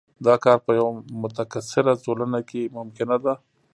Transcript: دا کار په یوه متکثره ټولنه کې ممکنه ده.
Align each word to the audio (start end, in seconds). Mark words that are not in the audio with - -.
دا 0.25 0.35
کار 0.43 0.57
په 0.65 0.71
یوه 0.79 0.91
متکثره 1.21 1.93
ټولنه 2.03 2.39
کې 2.49 2.73
ممکنه 2.77 3.15
ده. 3.25 3.33